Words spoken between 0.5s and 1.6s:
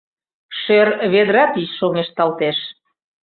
Шӧр ведра